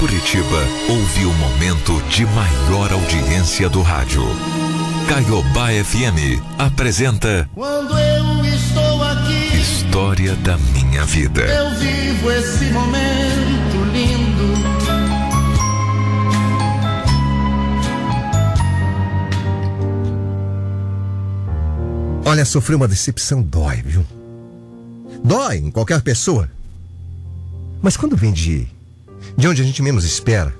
[0.00, 4.22] Curitiba ouve o momento de maior audiência do rádio.
[5.06, 11.42] Caiobá FM apresenta Quando eu estou aqui, História da Minha Vida.
[11.42, 14.54] eu vivo esse momento lindo.
[22.24, 24.06] Olha, sofrer uma decepção dói, viu?
[25.22, 26.48] Dói em qualquer pessoa.
[27.82, 28.66] Mas quando vem de,
[29.36, 30.54] de onde a gente menos espera,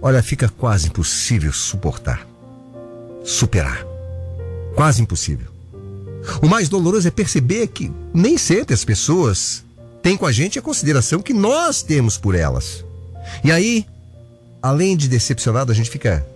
[0.00, 2.26] olha, fica quase impossível suportar.
[3.24, 3.84] Superar.
[4.74, 5.46] Quase impossível.
[6.42, 9.64] O mais doloroso é perceber que nem sempre as pessoas
[10.02, 12.84] têm com a gente a consideração que nós temos por elas.
[13.42, 13.86] E aí,
[14.62, 16.26] além de decepcionado, a gente fica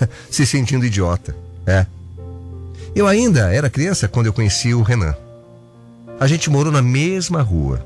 [0.30, 1.34] se sentindo idiota.
[1.66, 1.86] É.
[2.94, 5.14] Eu ainda era criança quando eu conheci o Renan.
[6.20, 7.84] A gente morou na mesma rua.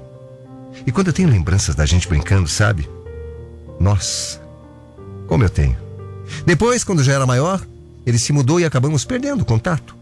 [0.86, 2.88] E quando eu tenho lembranças da gente brincando, sabe?
[3.78, 4.40] Nossa,
[5.26, 5.76] como eu tenho.
[6.44, 7.64] Depois, quando já era maior,
[8.06, 9.96] ele se mudou e acabamos perdendo o contato.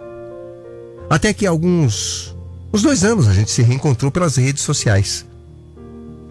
[1.09, 2.35] Até que alguns.
[2.73, 5.25] uns dois anos a gente se reencontrou pelas redes sociais.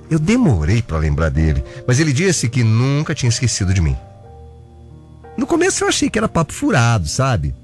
[0.09, 3.98] Eu demorei para lembrar dele, mas ele disse que nunca tinha esquecido de mim.
[5.36, 7.56] No começo eu achei que era papo furado, sabe?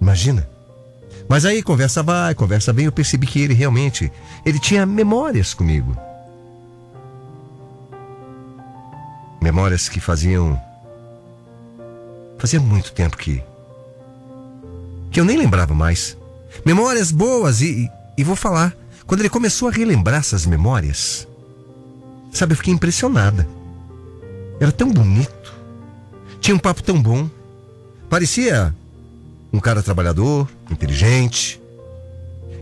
[0.00, 0.46] Imagina.
[1.28, 4.12] Mas aí conversa vai, conversa vem, eu percebi que ele realmente,
[4.44, 5.96] ele tinha memórias comigo.
[9.62, 10.60] Memórias que faziam
[12.36, 13.40] fazia muito tempo que
[15.08, 16.16] que eu nem lembrava mais.
[16.66, 17.88] Memórias boas e,
[18.18, 21.28] e, vou falar, quando ele começou a relembrar essas memórias,
[22.32, 23.46] sabe, eu fiquei impressionada.
[24.58, 25.54] Era tão bonito.
[26.40, 27.30] Tinha um papo tão bom.
[28.10, 28.74] Parecia
[29.52, 31.62] um cara trabalhador, inteligente.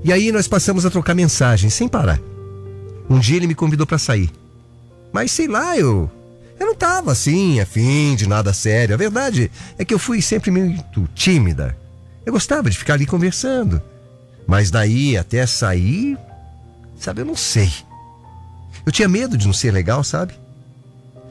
[0.05, 2.21] E aí nós passamos a trocar mensagens sem parar.
[3.09, 4.31] Um dia ele me convidou para sair.
[5.15, 6.11] Mas sei lá, eu
[6.61, 8.95] eu não tava assim, afim de nada sério.
[8.95, 11.75] A verdade é que eu fui sempre muito tímida.
[12.25, 13.81] Eu gostava de ficar ali conversando.
[14.47, 16.19] Mas daí até sair,
[16.99, 17.73] sabe, eu não sei.
[18.85, 20.35] Eu tinha medo de não ser legal, sabe?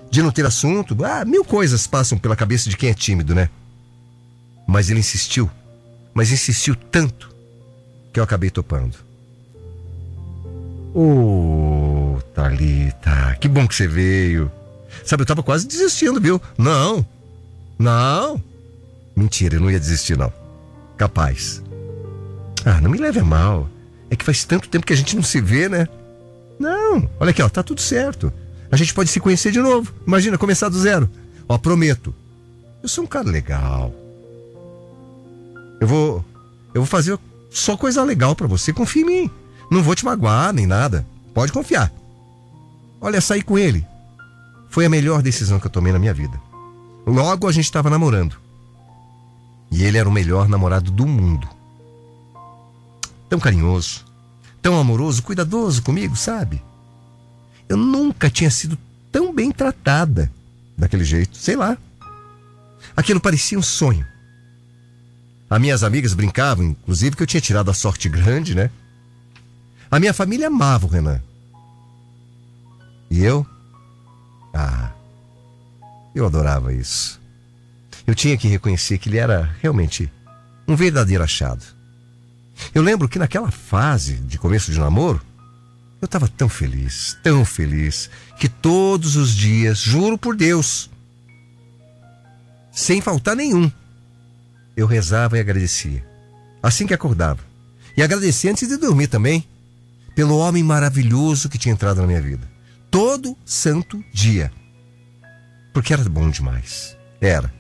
[0.10, 0.98] De não ter assunto.
[1.06, 3.50] Ah, mil coisas passam pela cabeça de quem é tímido, né?
[4.68, 5.50] Mas ele insistiu.
[6.12, 7.30] Mas insistiu tanto
[8.12, 8.98] que eu acabei topando.
[10.92, 14.52] Ô, oh, Thalita, que bom que você veio.
[15.06, 16.42] Sabe, eu tava quase desistindo, viu?
[16.58, 17.06] Não,
[17.78, 18.42] não.
[19.16, 20.32] Mentira, eu não ia desistir, não.
[20.98, 21.64] Capaz.
[22.66, 23.70] Ah, não me leve a mal.
[24.10, 25.88] É que faz tanto tempo que a gente não se vê, né?
[26.60, 28.32] Não, olha aqui, ó, tá tudo certo.
[28.72, 29.94] A gente pode se conhecer de novo.
[30.06, 31.10] Imagina, começar do zero.
[31.48, 32.14] Ó, prometo.
[32.84, 33.94] Eu sou um cara legal.
[35.80, 36.26] Eu vou.
[36.74, 37.18] Eu vou fazer
[37.50, 38.72] só coisa legal para você.
[38.74, 39.32] Confia em mim.
[39.72, 41.06] Não vou te magoar nem nada.
[41.34, 41.92] Pode confiar.
[43.02, 43.86] Olha, sair com ele
[44.70, 46.40] foi a melhor decisão que eu tomei na minha vida.
[47.06, 48.38] Logo a gente estava namorando.
[49.72, 51.48] E ele era o melhor namorado do mundo.
[53.30, 54.06] Tão carinhoso,
[54.62, 56.62] tão amoroso, cuidadoso comigo, sabe?
[57.68, 58.78] Eu nunca tinha sido
[59.12, 60.32] tão bem tratada
[60.78, 61.78] daquele jeito, sei lá.
[62.96, 64.06] Aquilo parecia um sonho.
[65.50, 68.70] As minhas amigas brincavam, inclusive, que eu tinha tirado a sorte grande, né?
[69.90, 71.22] A minha família amava o Renan.
[73.10, 73.46] E eu?
[74.54, 74.92] Ah,
[76.14, 77.20] eu adorava isso.
[78.06, 80.12] Eu tinha que reconhecer que ele era realmente
[80.68, 81.64] um verdadeiro achado.
[82.74, 85.22] Eu lembro que naquela fase de começo de namoro,
[86.02, 90.90] eu estava tão feliz, tão feliz, que todos os dias, juro por Deus,
[92.72, 93.72] sem faltar nenhum,
[94.76, 96.06] eu rezava e agradecia.
[96.64, 97.40] Assim que acordava.
[97.96, 99.46] E agradecia antes de dormir também,
[100.16, 102.48] pelo homem maravilhoso que tinha entrado na minha vida.
[102.92, 104.52] Todo santo dia.
[105.74, 106.98] Porque era bom demais.
[107.22, 107.54] Era.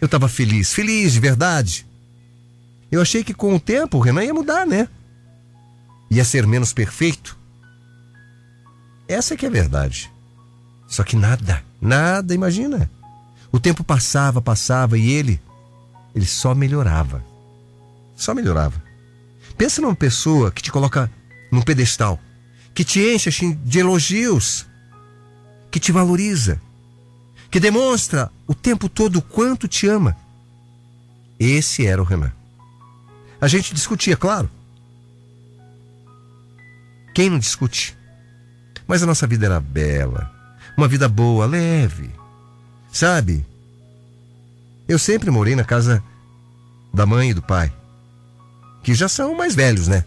[0.00, 1.86] Eu estava feliz, feliz de verdade.
[2.90, 4.88] Eu achei que com o tempo o Renan ia mudar, né?
[6.10, 7.36] Ia ser menos perfeito.
[9.08, 10.10] Essa é que é a verdade.
[10.86, 12.90] Só que nada, nada, imagina.
[13.50, 15.40] O tempo passava, passava e ele,
[16.14, 17.24] ele só melhorava.
[18.14, 18.82] Só melhorava.
[19.56, 21.10] Pensa numa pessoa que te coloca
[21.50, 22.20] num pedestal,
[22.74, 24.66] que te enche assim, de elogios,
[25.76, 26.58] que te valoriza,
[27.50, 30.16] que demonstra o tempo todo o quanto te ama.
[31.38, 32.32] Esse era o Renan.
[33.38, 34.48] A gente discutia, claro.
[37.14, 37.94] Quem não discute?
[38.86, 40.32] Mas a nossa vida era bela,
[40.78, 42.10] uma vida boa, leve.
[42.90, 43.44] Sabe?
[44.88, 46.02] Eu sempre morei na casa
[46.90, 47.70] da mãe e do pai,
[48.82, 50.06] que já são mais velhos, né?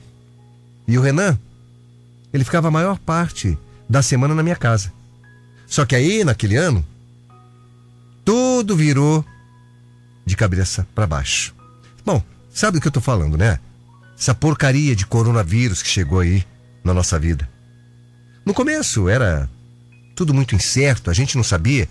[0.88, 1.38] E o Renan,
[2.34, 3.56] ele ficava a maior parte
[3.88, 4.98] da semana na minha casa.
[5.70, 6.86] Só que aí, naquele ano,
[8.26, 9.24] tudo virou
[10.26, 11.56] de cabeça para baixo.
[12.06, 12.22] Bom,
[12.52, 13.60] sabe do que eu tô falando, né?
[14.18, 16.46] Essa porcaria de coronavírus que chegou aí
[16.84, 17.48] na nossa vida.
[18.46, 19.50] No começo era
[20.16, 21.88] tudo muito incerto, a gente não sabia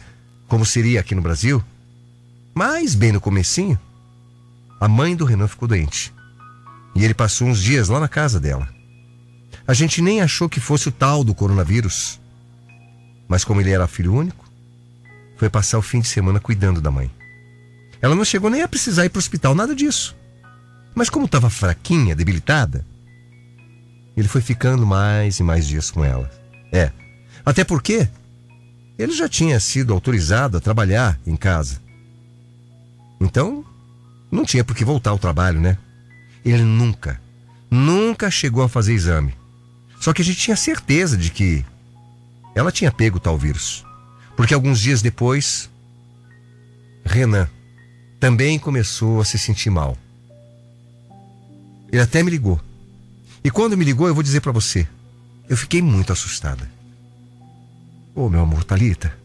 [0.48, 1.62] como seria aqui no Brasil.
[2.54, 3.78] Mas bem no comecinho,
[4.80, 6.12] a mãe do Renan ficou doente.
[6.94, 8.69] E ele passou uns dias lá na casa dela.
[9.66, 12.19] A gente nem achou que fosse o tal do coronavírus.
[13.28, 14.48] Mas como ele era filho único,
[15.36, 17.10] foi passar o fim de semana cuidando da mãe.
[18.00, 20.16] Ela não chegou nem a precisar ir para o hospital, nada disso.
[20.94, 22.84] Mas como estava fraquinha, debilitada,
[24.16, 26.30] ele foi ficando mais e mais dias com ela.
[26.72, 26.90] É,
[27.44, 28.08] até porque
[28.98, 31.80] ele já tinha sido autorizado a trabalhar em casa.
[33.20, 33.64] Então,
[34.30, 35.78] não tinha por que voltar ao trabalho, né?
[36.44, 37.20] Ele nunca,
[37.70, 39.34] nunca chegou a fazer exame.
[40.00, 41.64] Só que a gente tinha certeza de que
[42.58, 43.84] ela tinha pego tal vírus.
[44.37, 45.70] Porque alguns dias depois,
[47.05, 47.49] Renan
[48.19, 49.96] também começou a se sentir mal.
[51.90, 52.60] Ele até me ligou.
[53.44, 54.87] E quando me ligou, eu vou dizer para você,
[55.49, 56.69] eu fiquei muito assustada.
[58.14, 59.16] Ô, oh, meu amor, Talita.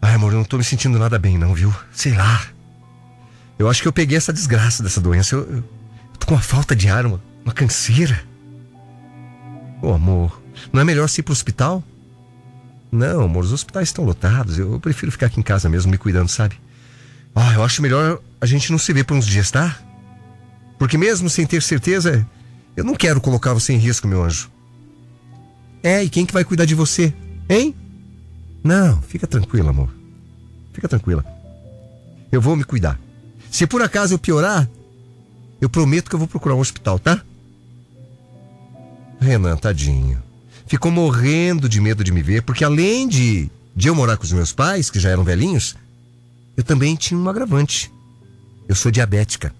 [0.00, 1.74] Ai, amor, eu não tô me sentindo nada bem, não, viu?
[1.92, 2.46] Sei lá.
[3.58, 5.34] Eu acho que eu peguei essa desgraça dessa doença.
[5.34, 5.64] Eu, eu,
[6.18, 8.22] tô com uma falta de ar, uma, uma canseira.
[9.82, 11.84] Ô, oh, amor, não é melhor ir pro hospital?
[12.90, 14.58] Não, amor, os hospitais estão lotados.
[14.58, 16.58] Eu, prefiro ficar aqui em casa mesmo, me cuidando, sabe?
[17.34, 19.78] Ah, eu acho melhor a gente não se ver por uns dias, tá?
[20.78, 22.26] Porque mesmo sem ter certeza,
[22.76, 24.50] eu não quero colocar você em risco, meu anjo.
[25.82, 27.12] É, e quem que vai cuidar de você?
[27.48, 27.74] Hein?
[28.64, 29.90] Não, fica tranquila, amor.
[30.72, 31.24] Fica tranquila.
[32.32, 32.98] Eu vou me cuidar.
[33.50, 34.68] Se por acaso eu piorar,
[35.60, 37.22] eu prometo que eu vou procurar um hospital, tá?
[39.20, 40.22] Renan, tadinho.
[40.68, 44.32] Ficou morrendo de medo de me ver, porque além de, de eu morar com os
[44.32, 45.74] meus pais, que já eram velhinhos,
[46.56, 47.90] eu também tinha um agravante.
[48.68, 49.52] Eu sou diabética.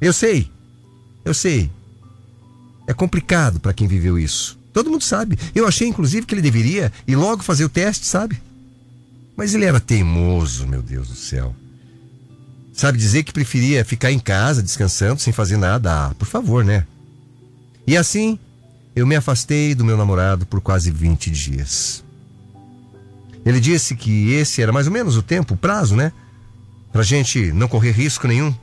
[0.00, 0.48] Eu sei.
[1.24, 1.70] Eu sei.
[2.86, 4.56] É complicado para quem viveu isso.
[4.72, 5.38] Todo mundo sabe.
[5.54, 8.40] Eu achei, inclusive, que ele deveria ir logo fazer o teste, sabe?
[9.36, 11.54] Mas ele era teimoso, meu Deus do céu.
[12.72, 16.06] Sabe dizer que preferia ficar em casa, descansando, sem fazer nada?
[16.06, 16.86] Ah, por favor, né?
[17.86, 18.38] E assim,
[18.94, 22.04] eu me afastei do meu namorado por quase 20 dias.
[23.44, 26.12] Ele disse que esse era mais ou menos o tempo, o prazo, né?
[26.92, 28.54] Pra gente não correr risco nenhum.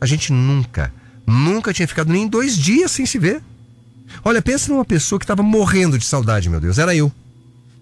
[0.00, 0.92] A gente nunca,
[1.26, 3.42] nunca tinha ficado nem dois dias sem se ver.
[4.24, 6.78] Olha, pensa numa pessoa que estava morrendo de saudade, meu Deus.
[6.78, 7.10] Era eu.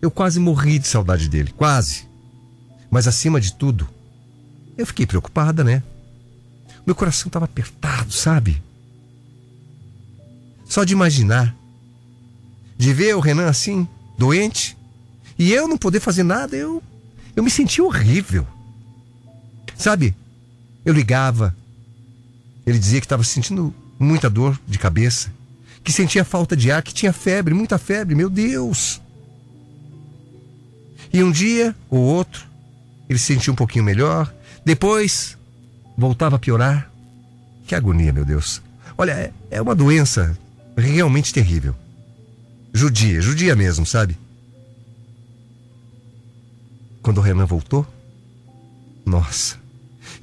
[0.00, 1.52] Eu quase morri de saudade dele.
[1.56, 2.06] Quase.
[2.90, 3.88] Mas acima de tudo,
[4.76, 5.82] eu fiquei preocupada, né?
[6.87, 8.62] Meu coração estava apertado, sabe?
[10.72, 11.54] Só de imaginar.
[12.78, 13.86] De ver o Renan assim,
[14.16, 14.74] doente,
[15.38, 16.82] e eu não poder fazer nada, eu,
[17.36, 18.46] eu me senti horrível.
[19.76, 20.16] Sabe?
[20.82, 21.54] Eu ligava.
[22.66, 25.30] Ele dizia que estava sentindo muita dor de cabeça
[25.84, 28.98] que sentia falta de ar, que tinha febre, muita febre, meu Deus.
[31.12, 32.46] E um dia ou outro,
[33.10, 34.34] ele se sentia um pouquinho melhor,
[34.64, 35.36] depois
[35.98, 36.90] voltava a piorar.
[37.66, 38.62] Que agonia, meu Deus.
[38.96, 40.34] Olha, é, é uma doença
[40.76, 41.74] realmente terrível.
[42.72, 44.16] Judia, judia mesmo, sabe?
[47.02, 47.86] Quando o Renan voltou,
[49.05, 49.56] nossa,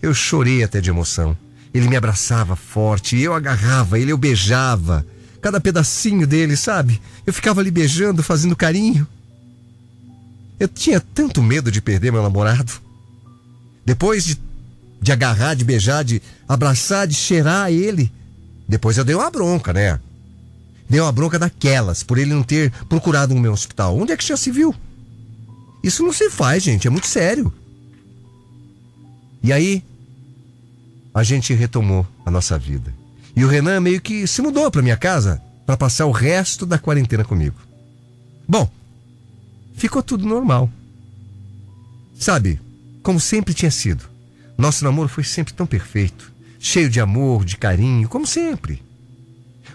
[0.02, 1.38] eu chorei até de emoção.
[1.74, 5.06] Ele me abraçava forte, eu agarrava ele, eu beijava
[5.42, 7.02] cada pedacinho dele, sabe?
[7.26, 9.08] Eu ficava ali beijando, fazendo carinho.
[10.60, 12.74] Eu tinha tanto medo de perder meu namorado.
[13.86, 14.38] Depois de,
[15.02, 18.12] de agarrar, de beijar, de abraçar, de cheirar ele,
[18.68, 20.00] depois eu dei uma bronca, né?
[20.90, 23.96] Dei uma bronca daquelas, por ele não ter procurado um meu hospital.
[23.96, 24.74] Onde é que já se viu?
[25.84, 27.54] Isso não se faz, gente, é muito sério.
[29.44, 29.84] E aí,
[31.14, 32.94] a gente retomou a nossa vida.
[33.36, 36.80] E o Renan meio que se mudou para minha casa para passar o resto da
[36.80, 37.56] quarentena comigo.
[38.48, 38.70] Bom,
[39.76, 40.70] ficou tudo normal.
[42.20, 42.60] Sabe,
[43.04, 44.04] como sempre tinha sido.
[44.58, 48.84] Nosso namoro foi sempre tão perfeito, cheio de amor, de carinho, como sempre.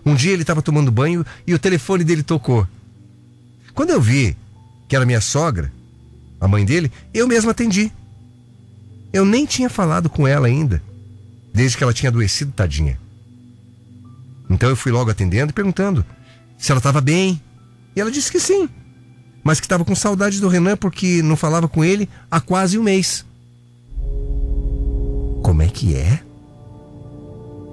[0.05, 2.67] Um dia ele estava tomando banho e o telefone dele tocou.
[3.75, 4.37] Quando eu vi
[4.89, 5.73] que era minha sogra,
[6.41, 7.91] a mãe dele, eu mesmo atendi.
[9.13, 10.83] Eu nem tinha falado com ela ainda,
[11.53, 12.99] desde que ela tinha adoecido, tadinha.
[14.51, 16.05] Então eu fui logo atendendo e perguntando
[16.59, 17.41] se ela estava bem.
[17.97, 18.69] E ela disse que sim,
[19.43, 22.83] mas que estava com saudade do Renan porque não falava com ele há quase um
[22.83, 23.25] mês.
[25.43, 26.21] Como é que é?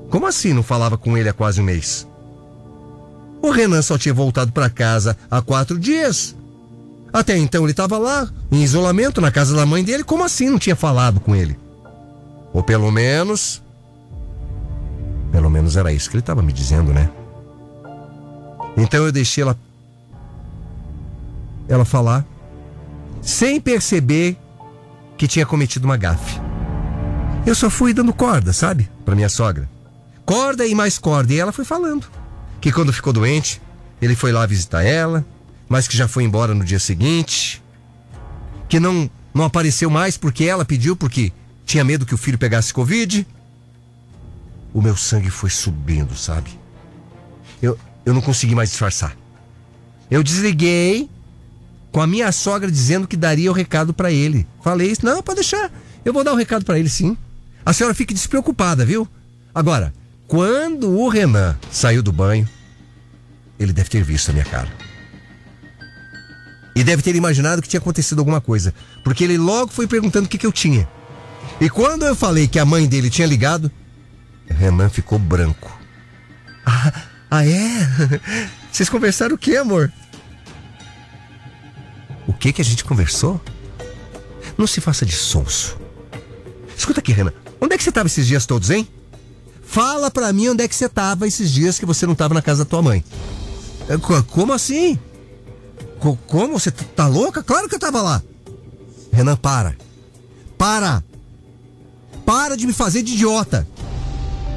[0.10, 2.08] Como assim não falava com ele há quase um mês?
[3.42, 6.36] O Renan só tinha voltado para casa há quatro dias.
[7.12, 10.04] Até então ele estava lá, em isolamento, na casa da mãe dele.
[10.04, 11.58] Como assim não tinha falado com ele?
[12.54, 13.62] Ou pelo menos.
[15.32, 17.10] Pelo menos era isso que ele estava me dizendo, né?
[18.78, 19.58] Então eu deixei ela.
[21.68, 22.26] Ela falar.
[23.22, 24.38] Sem perceber
[25.18, 26.40] que tinha cometido uma gafe.
[27.46, 28.90] Eu só fui dando corda, sabe?
[29.04, 29.70] Pra minha sogra.
[30.26, 31.34] Corda e mais corda.
[31.34, 32.06] E ela foi falando.
[32.62, 33.62] Que quando ficou doente,
[34.02, 35.26] ele foi lá visitar ela,
[35.68, 37.62] mas que já foi embora no dia seguinte.
[38.70, 41.34] Que não, não apareceu mais porque ela pediu, porque
[41.66, 43.28] tinha medo que o filho pegasse Covid.
[44.74, 46.58] O meu sangue foi subindo, sabe?
[47.62, 49.18] Eu, eu não consegui mais disfarçar.
[50.10, 51.10] Eu desliguei
[51.92, 54.48] com a minha sogra dizendo que daria o recado para ele.
[54.64, 55.72] Falei isso, não, pode deixar.
[56.06, 57.18] Eu vou dar o recado para ele sim.
[57.66, 59.08] A senhora fique despreocupada, viu?
[59.54, 59.94] Agora,
[60.32, 62.48] quando o Renan saiu do banho,
[63.60, 64.70] ele deve ter visto a minha cara.
[66.74, 68.74] E deve ter imaginado que tinha acontecido alguma coisa.
[69.04, 70.88] Porque ele logo foi perguntando o que, que eu tinha.
[71.60, 73.70] E quando eu falei que a mãe dele tinha ligado,
[74.48, 75.78] Renan ficou branco.
[76.66, 76.94] Ah,
[77.30, 78.22] ah é?
[78.72, 79.92] Vocês conversaram o que, amor?
[82.26, 83.42] O que que a gente conversou?
[84.58, 85.78] Não se faça de sonso.
[86.78, 87.34] Escuta aqui, Renan.
[87.60, 88.88] Onde é que você estava esses dias todos, hein?
[89.72, 92.42] Fala pra mim onde é que você estava esses dias que você não estava na
[92.42, 93.06] casa da tua mãe.
[94.28, 95.00] Como assim?
[96.28, 96.60] Como?
[96.60, 97.42] Você tá louca?
[97.42, 98.22] Claro que eu tava lá.
[99.14, 99.78] Renan, para.
[100.58, 101.02] Para.
[102.26, 103.66] Para de me fazer de idiota.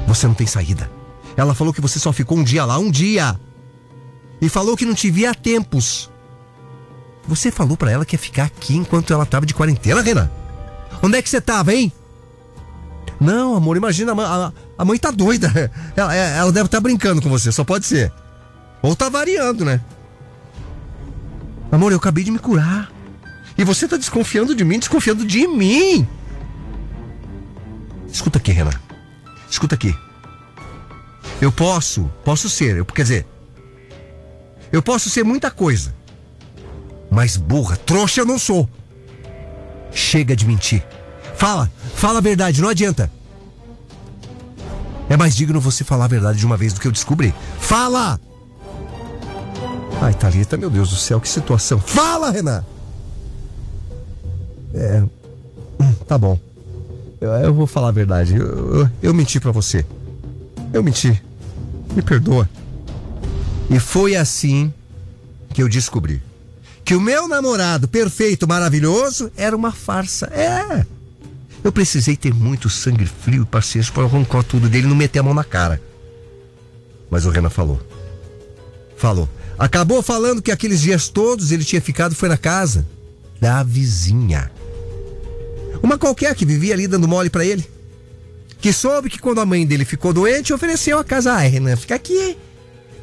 [0.05, 0.91] Você não tem saída.
[1.37, 3.39] Ela falou que você só ficou um dia lá, um dia.
[4.41, 6.11] E falou que não te via há tempos.
[7.25, 10.29] Você falou para ela que ia ficar aqui enquanto ela tava de quarentena, Renan?
[11.01, 11.89] Onde é que você tava, hein?
[13.17, 15.71] Não, amor, imagina, a, a, mãe tá doida.
[15.95, 18.11] Ela, ela deve estar tá brincando com você, só pode ser.
[18.81, 19.81] Ou tá variando, né?
[21.71, 22.91] Amor, eu acabei de me curar.
[23.57, 26.07] E você tá desconfiando de mim, desconfiando de mim.
[28.11, 28.71] Escuta aqui, Renan.
[29.49, 29.95] Escuta aqui.
[31.41, 33.25] Eu posso, posso ser, eu, quer dizer,
[34.71, 35.93] eu posso ser muita coisa.
[37.09, 38.69] Mas burra, trouxa eu não sou.
[39.91, 40.83] Chega de mentir.
[41.35, 43.11] Fala, fala a verdade, não adianta.
[45.09, 47.33] É mais digno você falar a verdade de uma vez do que eu descobrir.
[47.59, 48.19] Fala!
[50.01, 51.79] Ai, Thalita, meu Deus do céu, que situação.
[51.79, 52.63] Fala, Renan!
[54.73, 55.03] É.
[55.79, 56.37] Hum, tá bom.
[57.21, 58.35] Eu, eu vou falar a verdade.
[58.35, 59.85] Eu, eu, eu menti para você.
[60.73, 61.21] Eu menti.
[61.95, 62.49] Me perdoa.
[63.69, 64.73] E foi assim
[65.53, 66.21] que eu descobri
[66.83, 70.27] que o meu namorado perfeito, maravilhoso, era uma farsa.
[70.27, 70.85] É.
[71.65, 75.17] Eu precisei ter muito sangue frio e paciência para arrancar tudo dele e não meter
[75.17, 75.81] a mão na cara.
[77.09, 77.81] Mas o Renan falou.
[78.95, 79.27] Falou.
[79.57, 82.87] Acabou falando que aqueles dias todos ele tinha ficado foi na casa
[83.41, 84.51] da vizinha.
[85.81, 87.67] Uma qualquer que vivia ali dando mole para ele.
[88.61, 91.33] Que soube que quando a mãe dele ficou doente, ofereceu a casa.
[91.33, 92.37] Ah, Renan, fica aqui.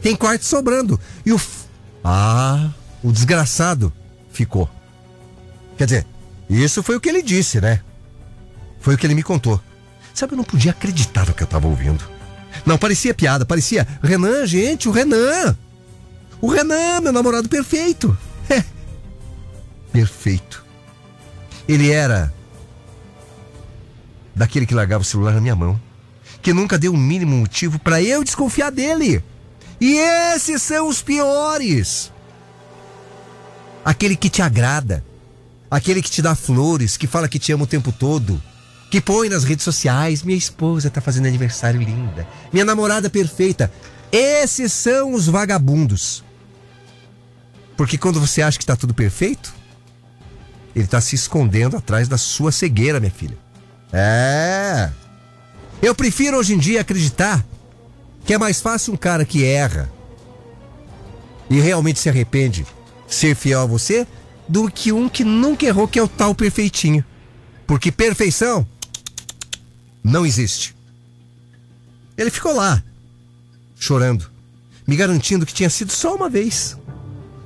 [0.01, 1.01] Tem quarto sobrando.
[1.27, 1.41] E o.
[2.05, 2.71] Ah,
[3.03, 3.93] o desgraçado
[4.31, 4.71] ficou.
[5.77, 6.07] Quer dizer,
[6.49, 7.81] isso foi o que ele disse, né?
[8.83, 9.61] Foi o que ele me contou.
[10.13, 12.05] Sabe, eu não podia acreditar no que eu estava ouvindo.
[12.67, 13.87] Não, parecia piada, parecia.
[14.03, 15.57] Renan, gente, o Renan!
[16.41, 18.17] O Renan, meu namorado perfeito!
[18.51, 18.65] É.
[19.93, 20.65] Perfeito.
[21.67, 22.35] Ele era
[24.35, 25.81] daquele que largava o celular na minha mão,
[26.43, 29.23] que nunca deu o mínimo motivo para eu desconfiar dele.
[29.81, 32.13] E esses são os piores.
[33.85, 35.05] Aquele que te agrada,
[35.71, 38.43] aquele que te dá flores, que fala que te ama o tempo todo
[38.93, 43.73] que põe nas redes sociais: minha esposa está fazendo aniversário linda, minha namorada perfeita.
[44.13, 46.23] Esses são os vagabundos.
[47.75, 49.55] Porque quando você acha que está tudo perfeito,
[50.77, 53.39] ele está se escondendo atrás da sua cegueira, minha filha.
[53.91, 54.91] É.
[55.81, 57.43] Eu prefiro hoje em dia acreditar
[58.27, 59.91] que é mais fácil um cara que erra
[61.49, 62.67] e realmente se arrepende
[63.09, 64.07] ser fiel a você
[64.47, 67.03] do que um que nunca errou, que é o tal perfeitinho.
[67.67, 68.67] Porque perfeição
[70.03, 70.75] não existe.
[72.17, 72.83] Ele ficou lá,
[73.77, 74.31] chorando,
[74.87, 76.77] me garantindo que tinha sido só uma vez.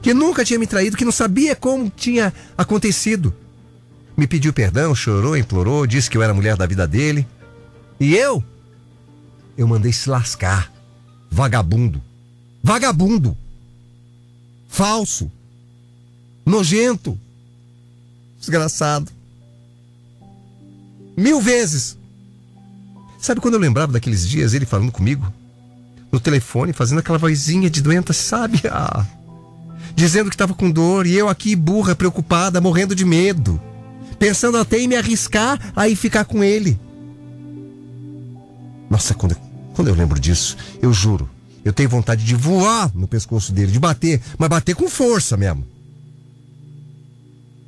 [0.02, 3.34] Que nunca tinha me traído, que não sabia como tinha acontecido.
[4.16, 7.26] Me pediu perdão, chorou, implorou, disse que eu era a mulher da vida dele.
[7.98, 8.42] E eu?
[9.56, 10.72] Eu mandei se lascar.
[11.30, 12.02] Vagabundo.
[12.62, 13.36] Vagabundo.
[14.68, 15.30] Falso.
[16.44, 17.18] Nojento.
[18.38, 19.10] Desgraçado.
[21.16, 21.98] Mil vezes.
[23.26, 25.26] Sabe quando eu lembrava daqueles dias, ele falando comigo?
[26.12, 28.62] No telefone, fazendo aquela vozinha de doenta, sabe?
[28.70, 29.04] Ah.
[29.96, 33.60] dizendo que estava com dor, e eu aqui, burra, preocupada, morrendo de medo,
[34.16, 36.78] pensando até em me arriscar a ir ficar com ele.
[38.88, 39.38] Nossa, quando eu,
[39.74, 41.28] quando eu lembro disso, eu juro,
[41.64, 45.66] eu tenho vontade de voar no pescoço dele, de bater, mas bater com força mesmo.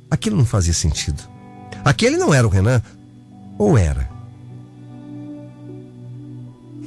[0.09, 1.21] Aquilo não fazia sentido.
[1.83, 2.81] Aquele não era o Renan,
[3.57, 4.18] ou era?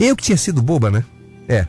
[0.02, 1.04] Eu que tinha sido boba, né?
[1.48, 1.64] É.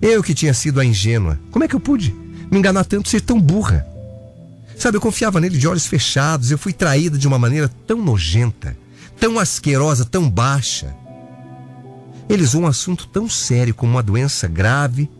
[0.00, 1.40] Eu que tinha sido a ingênua.
[1.50, 2.14] Como é que eu pude
[2.48, 3.84] me enganar tanto, ser tão burra?
[4.78, 8.76] Sabe, eu confiava nele de olhos fechados, eu fui traída de uma maneira tão nojenta,
[9.18, 10.94] tão asquerosa, tão baixa.
[12.28, 15.10] Ele usou um assunto tão sério como uma doença grave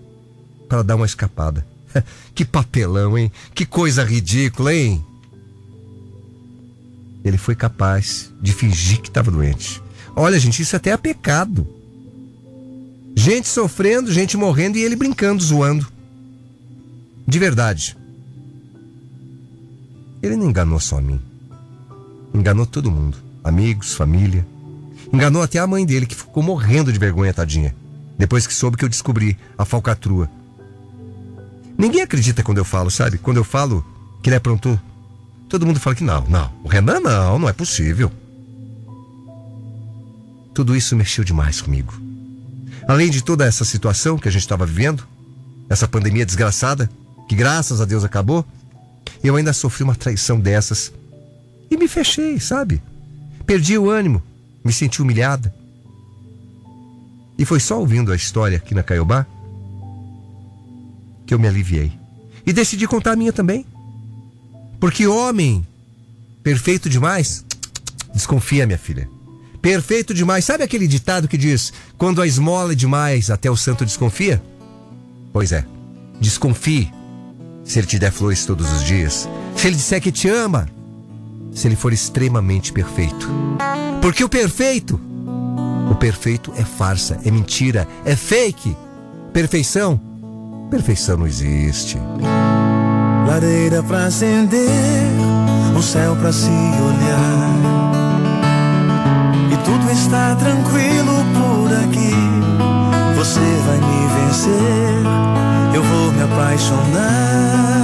[0.69, 1.67] para dar uma escapada.
[2.37, 3.33] que papelão, hein?
[3.53, 5.05] Que coisa ridícula, hein?
[7.25, 9.83] Ele foi capaz de fingir que estava doente.
[10.15, 11.76] Olha, gente, isso até é pecado.
[13.19, 15.89] Gente sofrendo, gente morrendo e ele brincando, zoando.
[17.27, 17.97] De verdade.
[20.23, 21.19] Ele não enganou só a mim.
[22.35, 23.17] Enganou todo mundo.
[23.43, 24.47] Amigos, família.
[25.11, 27.75] Enganou até a mãe dele, que ficou morrendo de vergonha, tadinha.
[28.19, 30.31] Depois que soube que eu descobri a falcatrua.
[31.79, 33.17] Ninguém acredita quando eu falo, sabe?
[33.17, 33.85] Quando eu falo
[34.23, 34.79] que ele aprontou.
[35.49, 36.53] Todo mundo fala que não, não.
[36.63, 38.13] O Renan não, não é possível.
[40.53, 42.06] Tudo isso mexeu demais comigo.
[42.87, 45.07] Além de toda essa situação que a gente estava vivendo,
[45.69, 46.89] essa pandemia desgraçada,
[47.29, 48.45] que graças a Deus acabou,
[49.23, 50.93] eu ainda sofri uma traição dessas.
[51.71, 52.81] E me fechei, sabe?
[53.45, 54.23] Perdi o ânimo,
[54.65, 55.53] me senti humilhada.
[57.39, 59.27] E foi só ouvindo a história aqui na Caiobá
[61.27, 61.93] que eu me aliviei.
[62.47, 63.67] E decidi contar a minha também.
[64.79, 65.67] Porque homem
[66.43, 67.45] perfeito demais,
[68.15, 69.09] desconfia, minha filha.
[69.67, 70.45] Perfeito demais.
[70.45, 74.41] Sabe aquele ditado que diz: quando a esmola é demais, até o santo desconfia?
[75.33, 75.65] Pois é,
[76.21, 76.89] desconfie.
[77.65, 80.69] Se ele te der flores todos os dias, se ele disser que te ama,
[81.53, 83.29] se ele for extremamente perfeito.
[84.01, 85.01] Porque o perfeito,
[85.91, 88.77] o perfeito é farsa, é mentira, é fake.
[89.33, 90.01] Perfeição,
[90.71, 91.99] perfeição não existe.
[93.27, 94.61] Lareira pra acender,
[95.77, 97.66] um céu pra se olhar
[99.67, 102.15] tudo está tranquilo por aqui.
[103.17, 105.03] Você vai me vencer,
[105.75, 107.76] eu vou me apaixonar.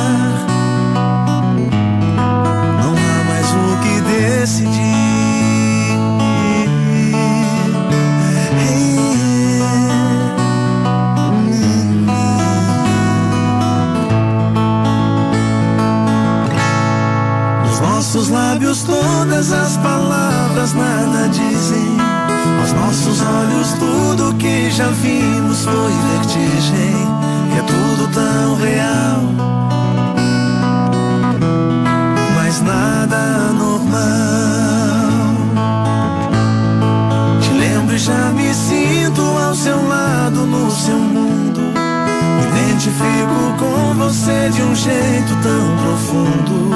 [40.46, 41.61] No seu mundo.
[41.61, 46.72] Me identifico com você de um jeito tão profundo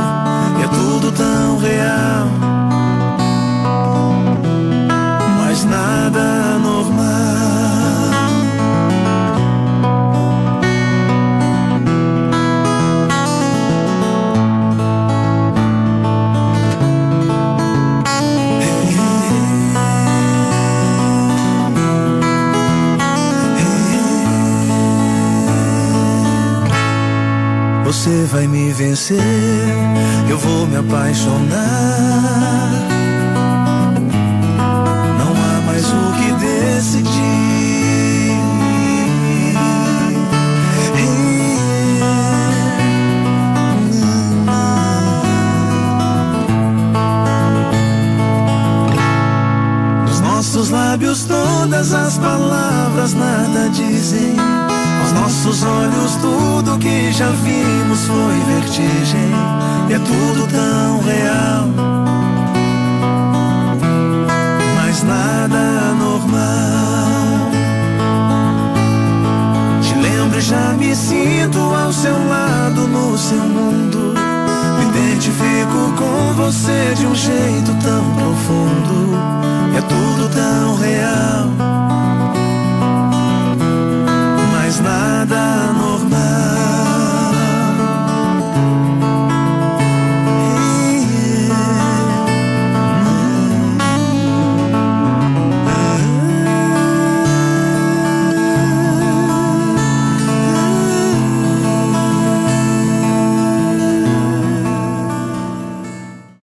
[0.63, 2.29] é tudo tão real,
[28.27, 29.17] vai me vencer
[30.29, 32.56] eu vou me apaixonar.
[50.97, 54.35] Lábios todas as palavras nada dizem.
[55.03, 59.31] Aos nossos olhos tudo que já vimos foi vertigem
[59.91, 61.69] é tudo tão real,
[64.77, 67.51] mas nada normal.
[69.83, 74.16] Te lembro e já me sinto ao seu lado no seu mundo
[74.97, 79.17] identifico com você de um jeito tão profundo.
[79.77, 81.51] É tudo tão real.
[84.53, 85.86] Mas nada não